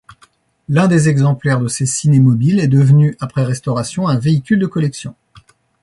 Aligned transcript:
L'un 0.67 0.87
des 0.87 1.09
exemplaires 1.09 1.59
de 1.59 1.67
ces 1.67 1.85
cinémobiles 1.85 2.59
est 2.59 2.67
devenu, 2.67 3.15
après 3.19 3.43
restauration, 3.43 4.07
un 4.07 4.17
véhicule 4.17 4.57
de 4.57 4.65
collection. 4.65 5.13